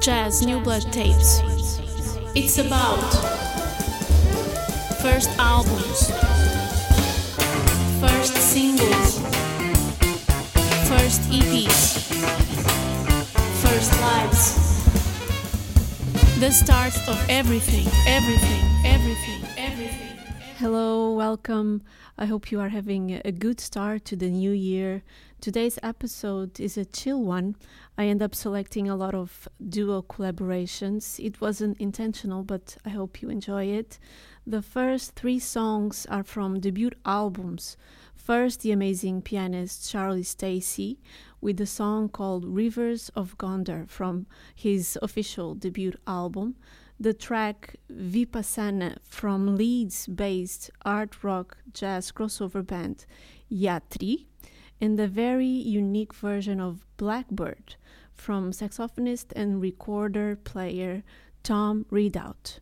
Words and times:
Jazz 0.00 0.40
New 0.40 0.58
Blood 0.60 0.90
Tapes. 0.94 1.42
It's 2.34 2.56
about 2.56 3.04
first 5.02 5.28
albums, 5.38 6.08
first 8.00 8.34
singles, 8.34 9.18
first 10.88 11.20
EPs, 11.28 12.00
first 13.60 14.00
lives. 14.00 14.56
The 16.40 16.50
start 16.50 16.96
of 17.06 17.22
everything, 17.28 17.86
everything, 18.06 18.64
everything, 18.86 19.44
everything. 19.58 20.16
Hello, 20.56 21.12
welcome. 21.12 21.82
I 22.16 22.24
hope 22.24 22.50
you 22.50 22.58
are 22.60 22.70
having 22.70 23.20
a 23.22 23.32
good 23.32 23.60
start 23.60 24.06
to 24.06 24.16
the 24.16 24.30
new 24.30 24.52
year. 24.52 25.02
Today's 25.40 25.78
episode 25.82 26.60
is 26.60 26.76
a 26.76 26.84
chill 26.84 27.22
one. 27.22 27.56
I 27.96 28.04
end 28.04 28.20
up 28.20 28.34
selecting 28.34 28.90
a 28.90 28.96
lot 28.96 29.14
of 29.14 29.48
duo 29.66 30.02
collaborations. 30.02 31.18
It 31.18 31.40
wasn't 31.40 31.80
intentional, 31.80 32.42
but 32.42 32.76
I 32.84 32.90
hope 32.90 33.22
you 33.22 33.30
enjoy 33.30 33.64
it. 33.64 33.98
The 34.46 34.60
first 34.60 35.14
three 35.14 35.38
songs 35.38 36.04
are 36.10 36.22
from 36.22 36.60
debut 36.60 36.90
albums. 37.06 37.78
First, 38.14 38.60
the 38.60 38.72
amazing 38.72 39.22
pianist 39.22 39.90
Charlie 39.90 40.24
Stacey 40.24 41.00
with 41.40 41.56
the 41.56 41.64
song 41.64 42.10
called 42.10 42.44
Rivers 42.44 43.08
of 43.16 43.38
Gondar 43.38 43.88
from 43.88 44.26
his 44.54 44.98
official 45.00 45.54
debut 45.54 45.94
album. 46.06 46.56
The 46.98 47.14
track 47.14 47.76
Vipassana 47.90 48.98
from 49.02 49.56
Leeds 49.56 50.06
based 50.06 50.70
art 50.84 51.24
rock 51.24 51.56
jazz 51.72 52.12
crossover 52.12 52.66
band 52.66 53.06
Yatri 53.50 54.26
and 54.80 54.98
the 54.98 55.08
very 55.08 55.46
unique 55.46 56.14
version 56.14 56.60
of 56.60 56.86
Blackbird 56.96 57.76
from 58.14 58.52
saxophonist 58.52 59.32
and 59.36 59.60
recorder 59.60 60.36
player 60.36 61.02
Tom 61.42 61.86
Ridout. 61.90 62.60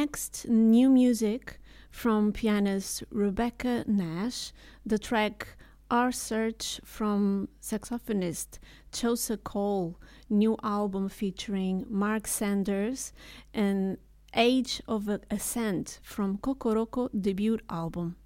Next, 0.00 0.48
new 0.48 0.88
music 0.88 1.60
from 1.90 2.32
pianist 2.32 3.04
Rebecca 3.10 3.84
Nash, 3.86 4.52
the 4.86 4.98
track 4.98 5.48
Our 5.90 6.10
Search 6.10 6.80
from 6.82 7.50
saxophonist 7.60 8.58
Xhosa 8.90 9.36
Cole, 9.44 9.98
new 10.30 10.56
album 10.62 11.10
featuring 11.10 11.84
Mark 11.90 12.26
Sanders, 12.26 13.12
and 13.52 13.98
Age 14.34 14.80
of 14.88 15.10
Ascent 15.30 16.00
from 16.02 16.38
Kokoroko 16.38 17.10
debut 17.12 17.58
album. 17.68 18.16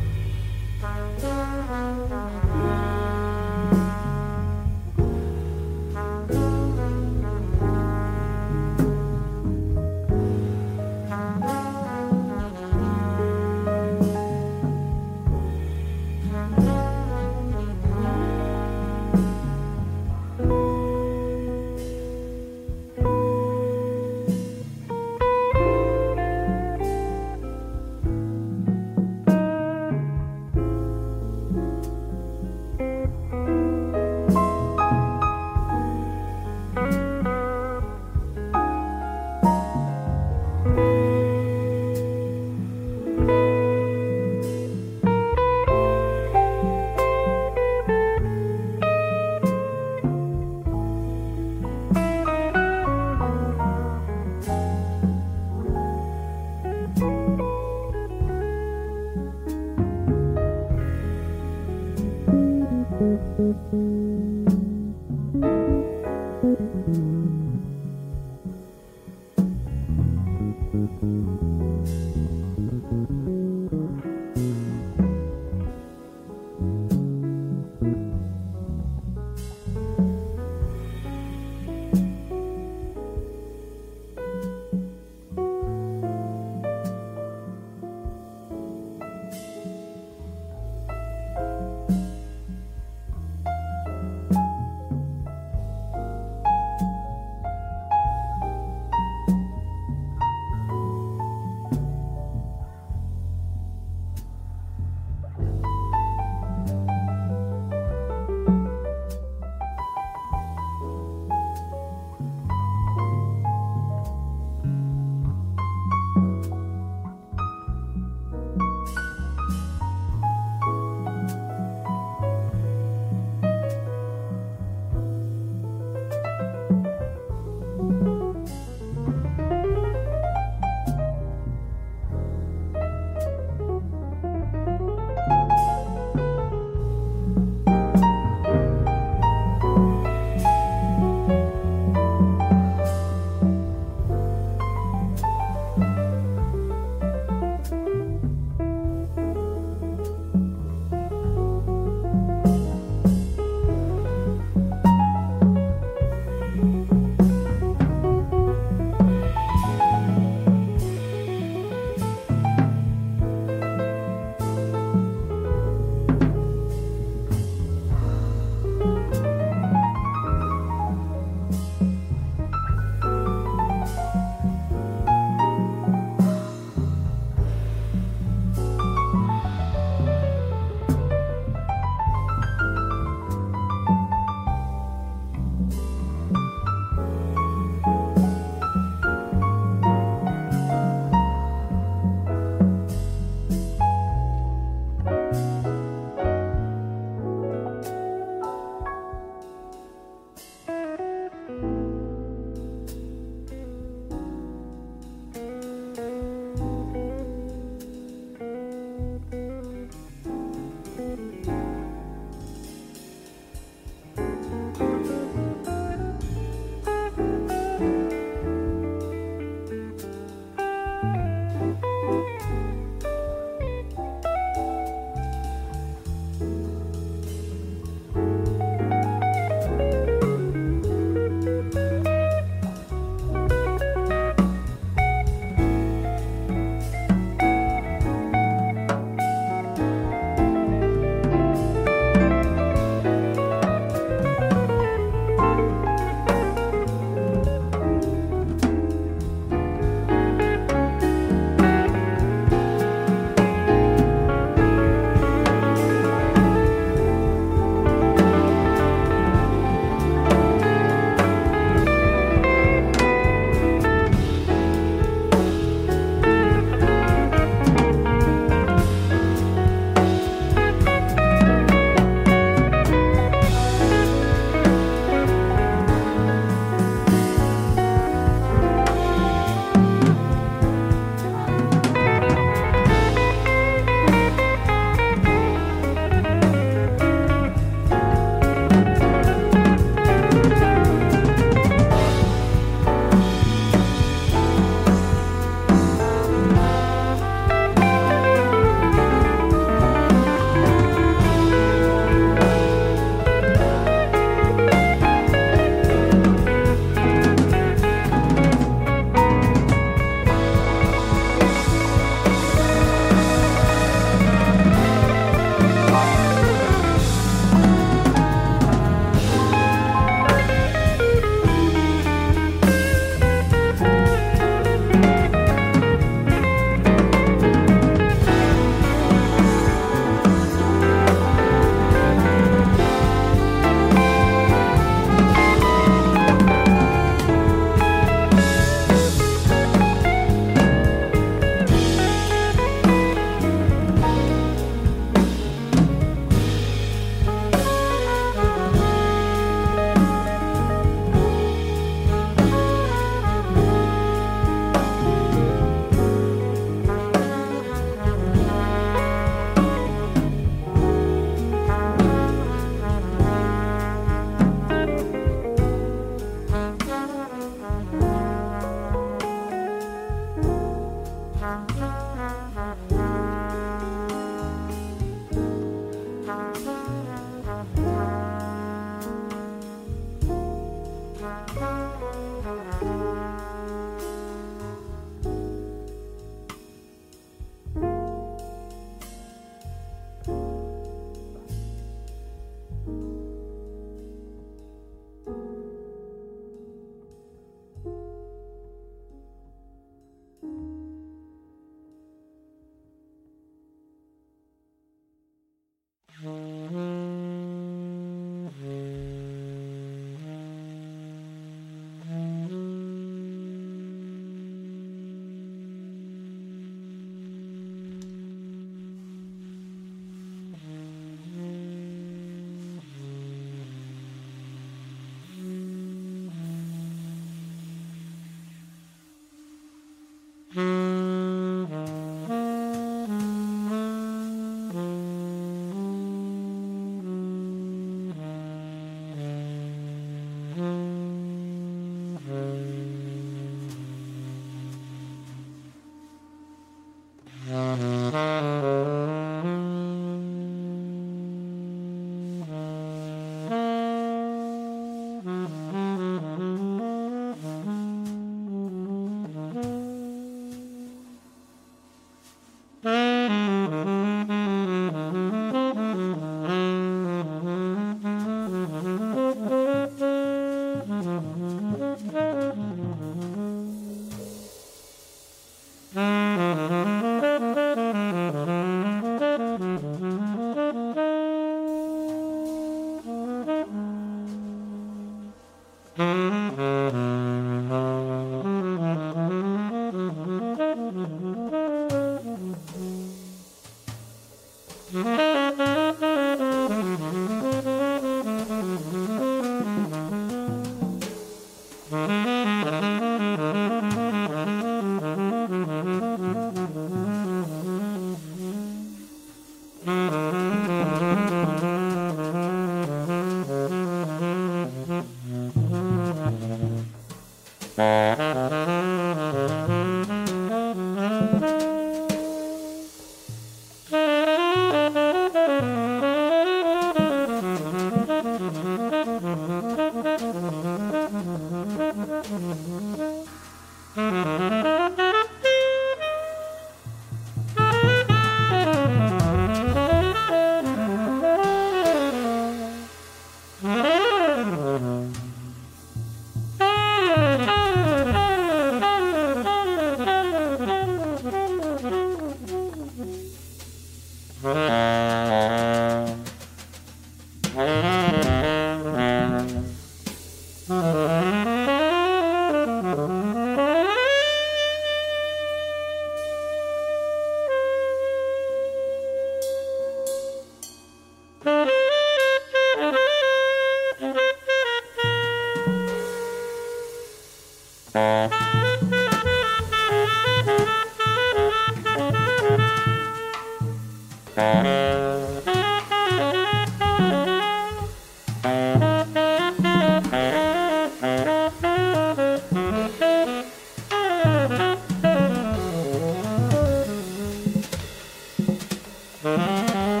Música 599.23 600.00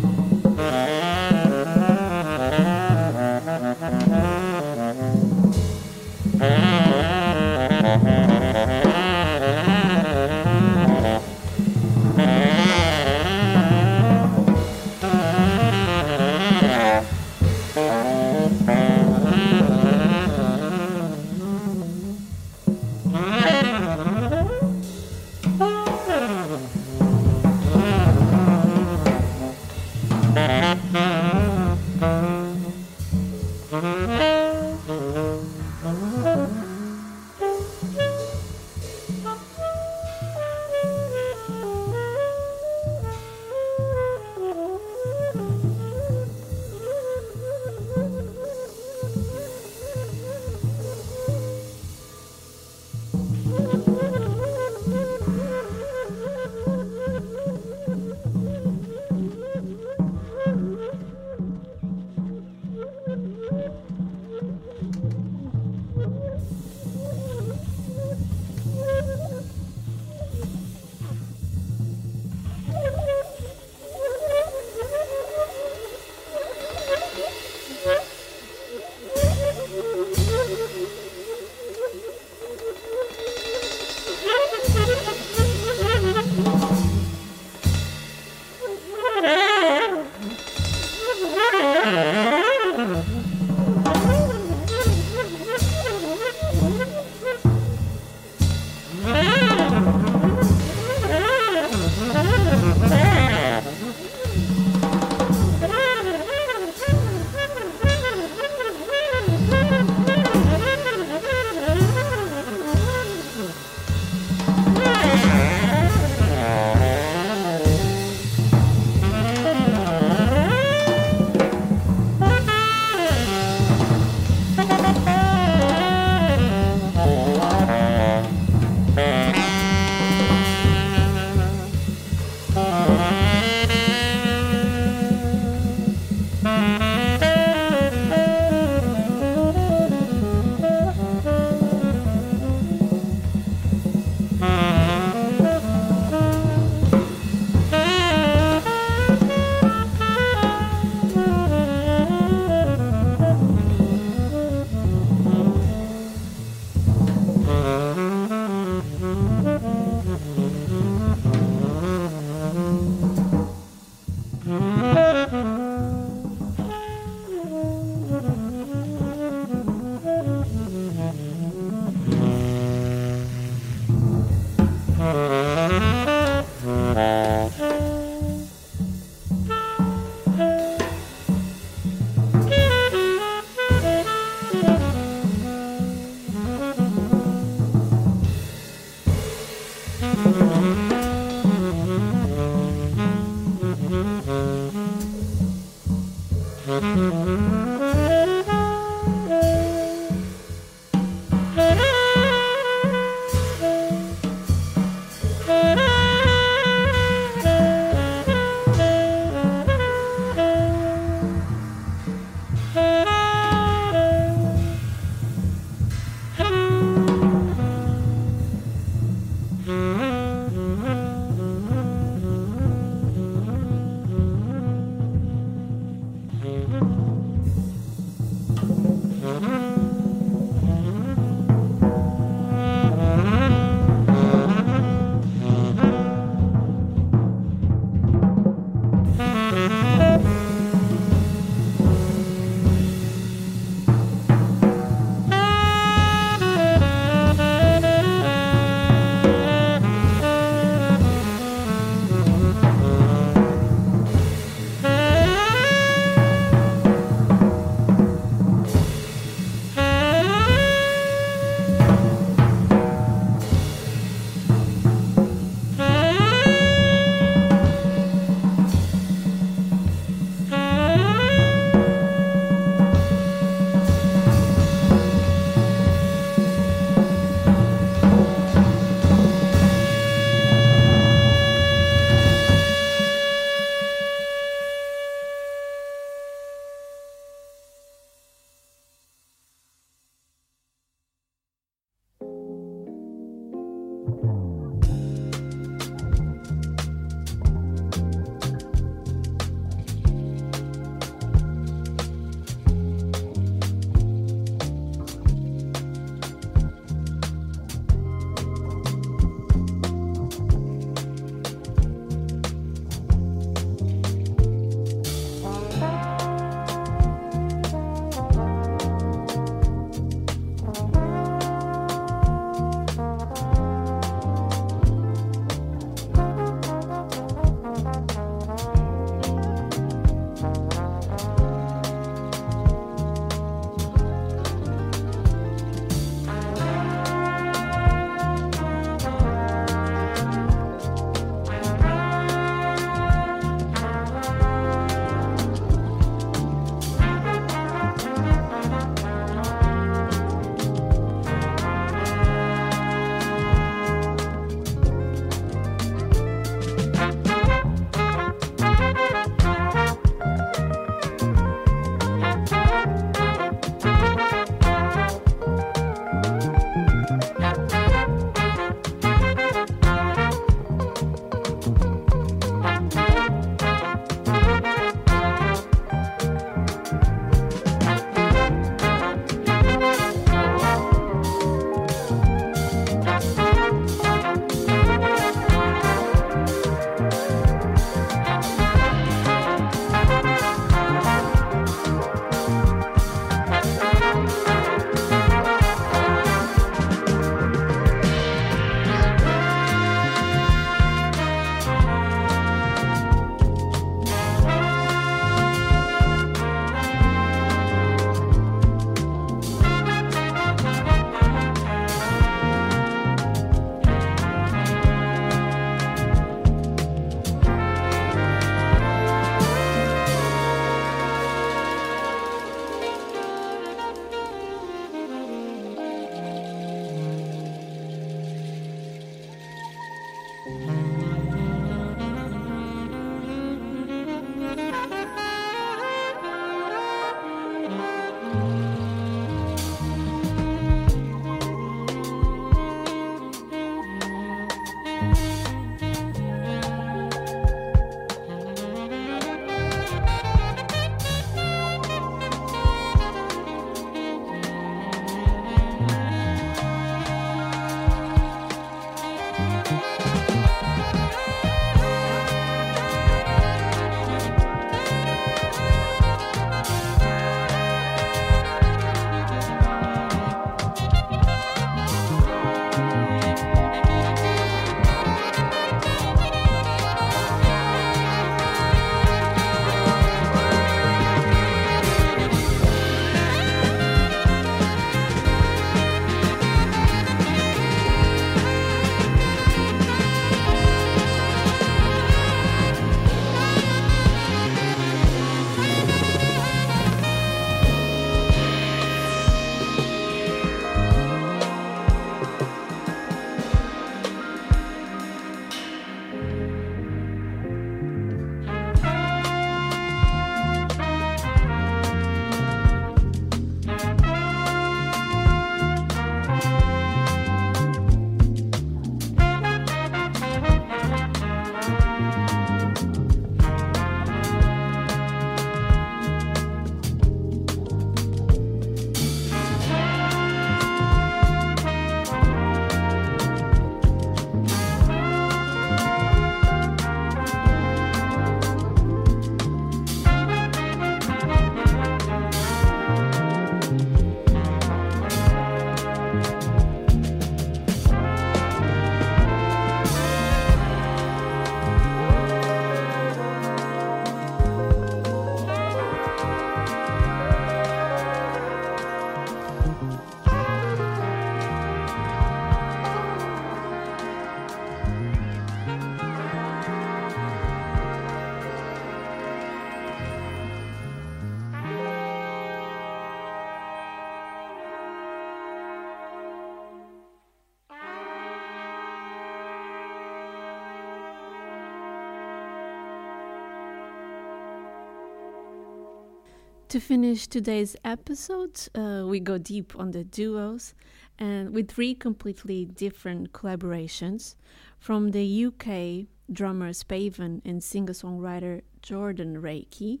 To 586.80 586.86
finish 586.86 587.26
today's 587.26 587.76
episode, 587.84 588.58
uh, 588.74 589.04
we 589.06 589.20
go 589.20 589.36
deep 589.36 589.78
on 589.78 589.90
the 589.90 590.02
duos 590.02 590.72
and 591.18 591.52
with 591.52 591.70
three 591.70 591.94
completely 591.94 592.64
different 592.64 593.34
collaborations 593.34 594.34
from 594.78 595.10
the 595.10 595.44
UK 595.44 596.06
drummer 596.32 596.70
Spaven 596.70 597.42
and 597.44 597.62
singer 597.62 597.92
songwriter 597.92 598.62
Jordan 598.80 599.42
Rakei, 599.42 600.00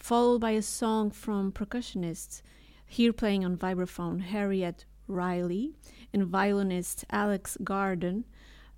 followed 0.00 0.40
by 0.40 0.50
a 0.50 0.62
song 0.62 1.12
from 1.12 1.52
percussionists 1.52 2.42
here 2.84 3.12
playing 3.12 3.44
on 3.44 3.56
vibraphone 3.56 4.20
Harriet 4.20 4.84
Riley 5.06 5.74
and 6.12 6.26
violinist 6.26 7.04
Alex 7.08 7.56
Garden 7.62 8.24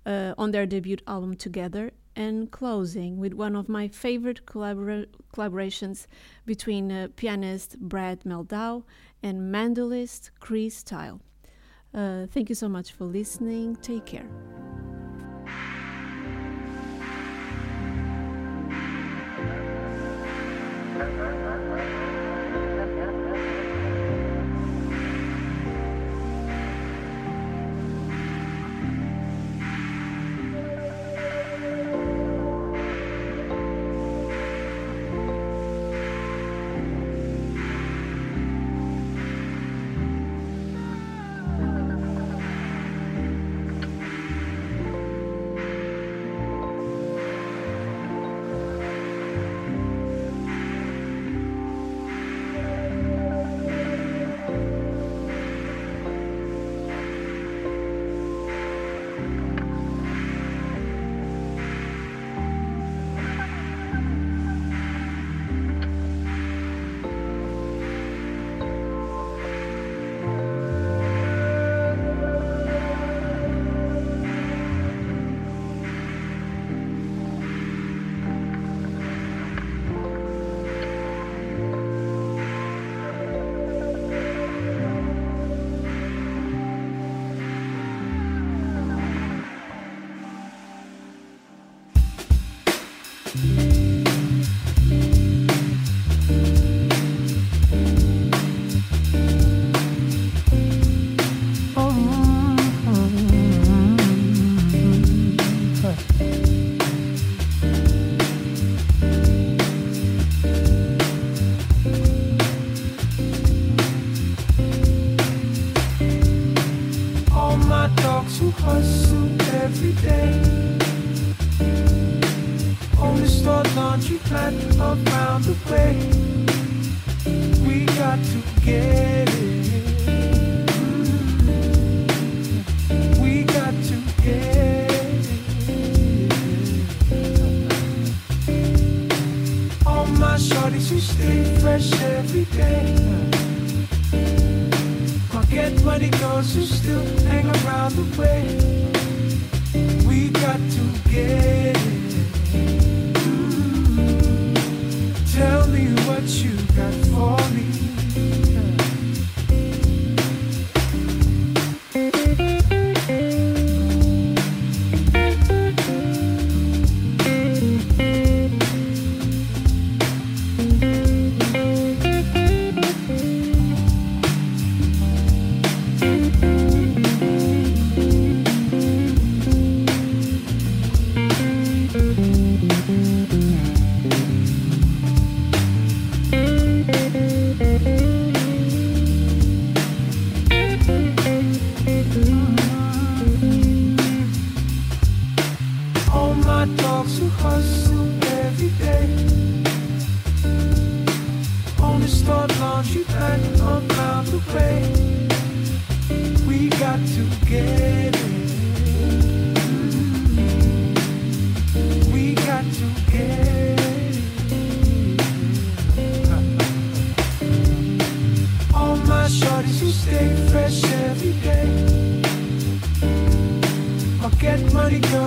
uh, 0.05 0.35
on 0.37 0.51
their 0.51 0.67
debut 0.67 0.97
album 1.07 1.35
together 1.35 1.93
and 2.19 2.51
closing 2.51 3.17
with 3.17 3.33
one 3.33 3.55
of 3.55 3.69
my 3.69 3.87
favorite 3.87 4.45
collabor- 4.45 5.07
collaborations 5.33 6.05
between 6.45 6.91
uh, 6.91 7.07
pianist 7.15 7.79
Brad 7.79 8.23
Mehldau 8.25 8.83
and 9.23 9.53
mandolinist 9.53 10.29
Chris 10.39 10.83
Thile. 10.83 11.21
Uh, 11.93 12.27
thank 12.27 12.49
you 12.49 12.55
so 12.55 12.67
much 12.67 12.91
for 12.91 13.05
listening. 13.05 13.77
Take 13.77 14.05
care. 14.05 14.29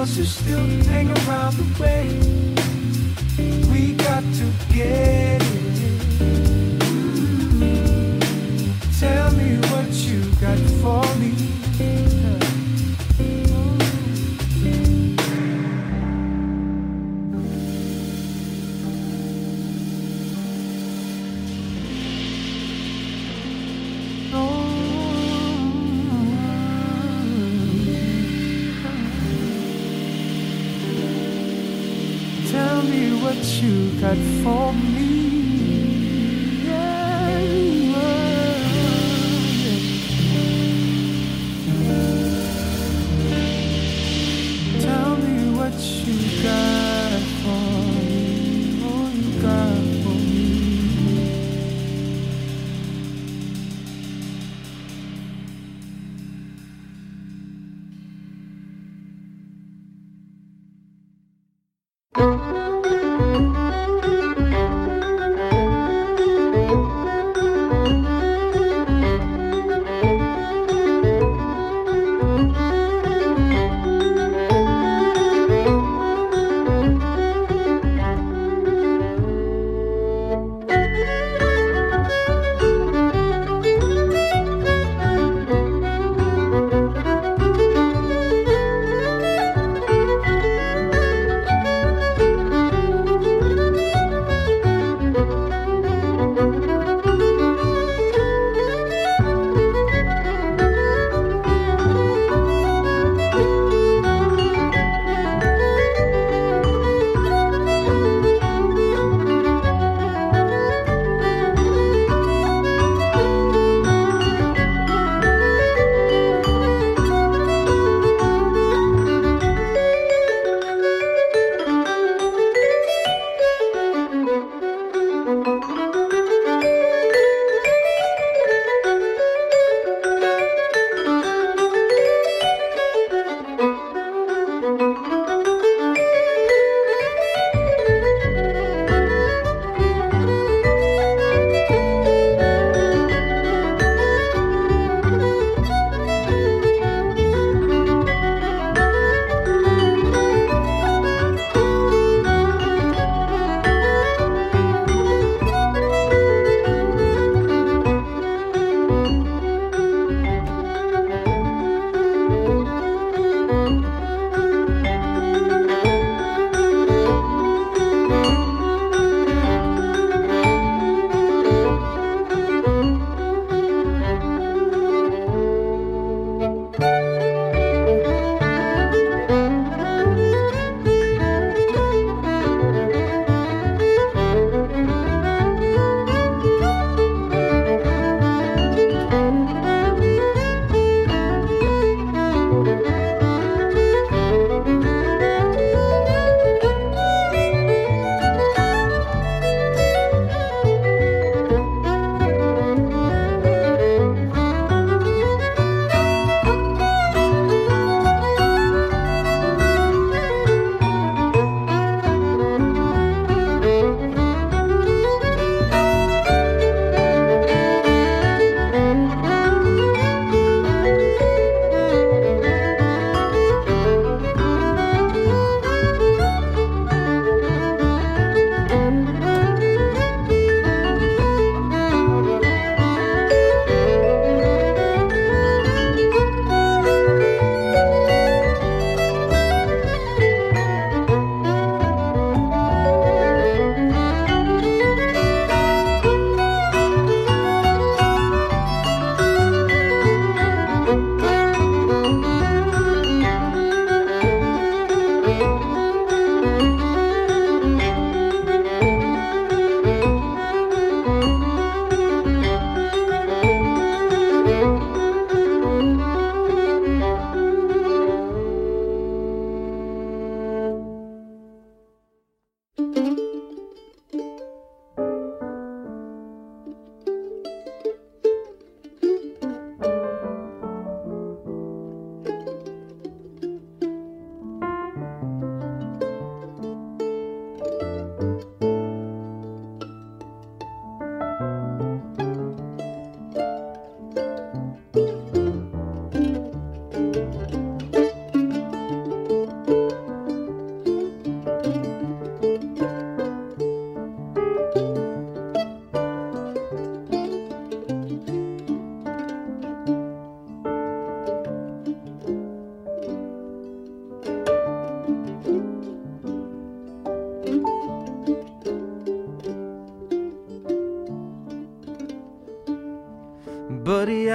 girls 0.03 0.17
who 0.17 0.25
still 0.25 0.67
hang 0.87 1.09
around 1.29 1.55
the 1.55 1.83
way. 1.83 2.42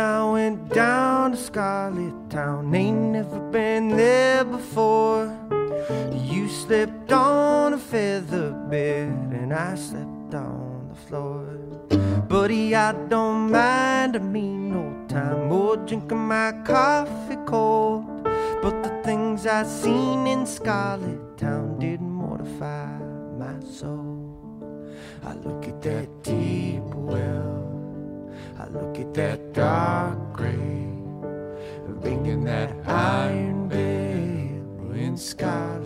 I 0.08 0.24
went 0.24 0.70
down 0.74 1.32
to 1.32 1.38
Scarlet 1.38 2.30
Town, 2.30 2.74
ain't 2.74 3.12
never 3.18 3.40
been 3.52 3.90
there 3.98 4.46
before. 4.46 5.26
You 6.14 6.48
slept 6.48 7.12
on 7.12 7.74
a 7.74 7.78
feather 7.78 8.52
bed, 8.72 9.10
and 9.40 9.54
I 9.54 9.76
slept 9.76 10.34
on 10.34 10.88
the 10.92 11.00
floor. 11.08 11.44
Buddy, 12.30 12.74
I 12.74 12.94
don't 13.10 13.52
mind 13.52 14.16
I 14.16 14.20
mean 14.20 14.72
no 14.72 14.86
time 15.10 15.52
or 15.52 15.76
drinking 15.76 16.26
my 16.36 16.54
coffee 16.66 17.42
cold. 17.46 18.06
But 18.64 18.76
the 18.84 18.94
things 19.04 19.46
I 19.46 19.64
seen 19.64 20.26
in 20.26 20.46
Scarlet 20.46 21.38
Town 21.38 21.80
did 21.80 22.00
mortify 22.00 22.98
my 23.44 23.60
soul. 23.60 24.16
I 25.26 25.34
look 25.34 25.68
at 25.68 25.82
that. 25.82 26.08
Look 28.72 29.00
at 29.00 29.14
that 29.14 29.54
dark 29.54 30.34
gray, 30.34 30.88
thinking 32.02 32.44
that 32.44 32.76
iron 32.86 33.70
bell 33.70 34.92
in 34.92 35.16
sky. 35.16 35.77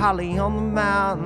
Polly 0.00 0.38
on 0.38 0.56
the 0.56 0.62
mountain. 0.62 1.19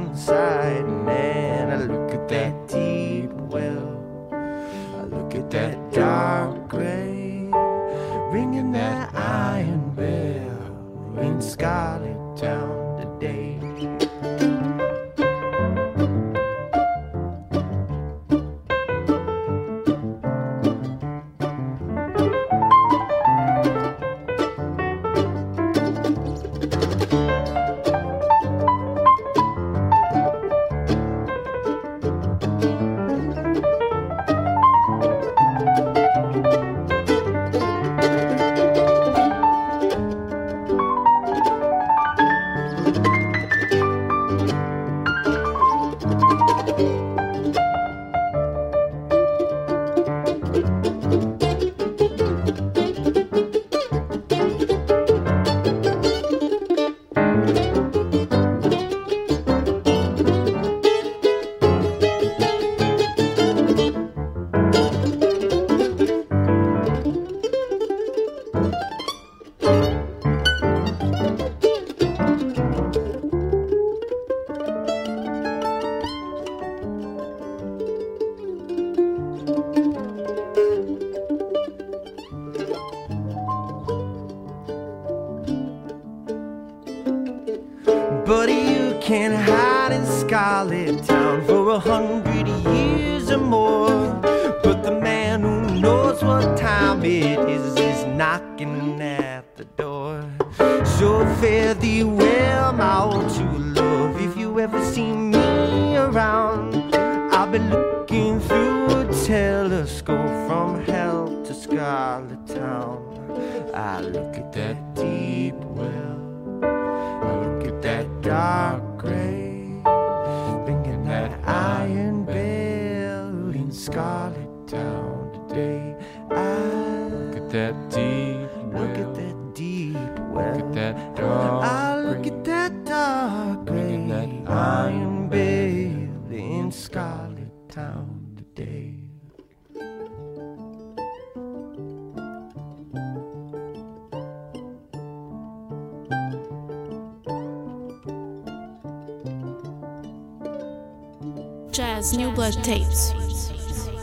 New 152.12 152.30
Blood 152.32 152.52
Tapes. 152.62 153.12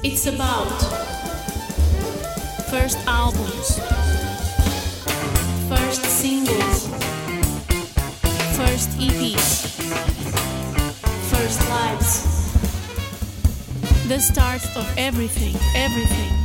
It's 0.03 0.25
about 0.25 0.65
first 2.69 2.97
albums, 3.05 3.77
first 5.69 6.03
singles, 6.03 6.87
first 8.57 8.89
EPs, 8.97 9.67
first 11.29 11.69
lives. 11.69 12.23
The 14.07 14.19
start 14.19 14.65
of 14.75 14.91
everything, 14.97 15.55
everything. 15.75 16.40